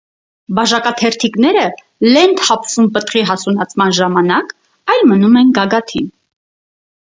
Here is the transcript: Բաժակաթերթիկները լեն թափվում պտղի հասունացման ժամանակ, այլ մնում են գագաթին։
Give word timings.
Բաժակաթերթիկները 0.59 1.65
լեն 2.15 2.33
թափվում 2.39 2.89
պտղի 2.97 3.23
հասունացման 3.33 3.95
ժամանակ, 4.01 4.57
այլ 4.97 5.07
մնում 5.15 5.39
են 5.45 5.55
գագաթին։ 5.61 6.13